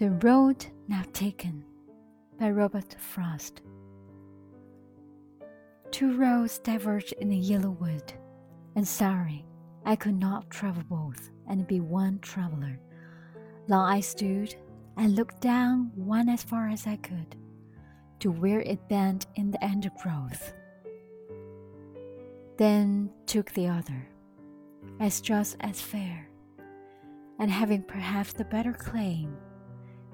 [0.00, 1.62] The Road Not Taken
[2.38, 3.60] by Robert Frost.
[5.90, 8.10] Two roads diverged in the yellow wood,
[8.76, 9.44] and sorry
[9.84, 12.80] I could not travel both and be one traveler.
[13.68, 14.54] Long I stood
[14.96, 17.36] and looked down one as far as I could,
[18.20, 20.54] to where it bent in the undergrowth.
[22.56, 24.08] Then took the other,
[24.98, 26.26] as just as fair,
[27.38, 29.36] and having perhaps the better claim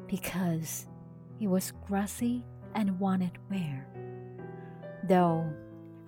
[0.09, 0.87] because
[1.39, 3.87] he was grassy and wanted wear.
[5.09, 5.53] Though,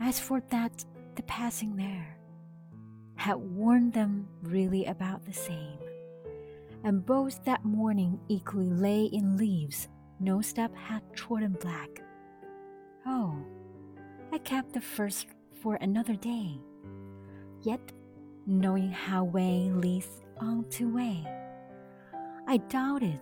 [0.00, 0.84] as for that,
[1.16, 2.16] the passing there
[3.16, 5.78] had worn them really about the same,
[6.84, 9.88] and both that morning equally lay in leaves
[10.20, 12.02] no step had trodden black.
[13.06, 13.36] Oh,
[14.32, 15.26] I kept the first
[15.62, 16.60] for another day,
[17.62, 17.80] yet
[18.46, 21.26] knowing how way leads on to way,
[22.46, 23.20] I doubted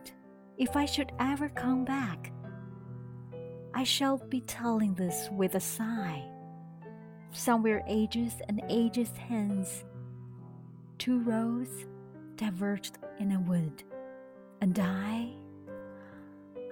[0.58, 2.32] if I should ever come back.
[3.74, 6.24] I shall be telling this with a sigh.
[7.32, 9.84] Somewhere ages and ages hence,
[10.98, 11.70] two roads
[12.36, 13.82] diverged in a wood,
[14.62, 15.32] and I,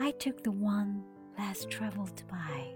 [0.01, 1.05] I took the one
[1.39, 2.73] less traveled by,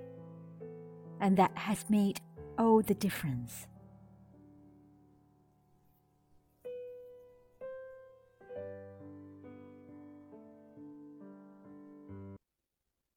[1.20, 2.20] and that has made
[2.58, 3.66] all the difference.